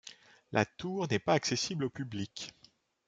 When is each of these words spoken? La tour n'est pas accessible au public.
La 0.51 0.65
tour 0.65 1.07
n'est 1.11 1.19
pas 1.19 1.33
accessible 1.35 1.83
au 1.83 1.89
public. 1.91 2.55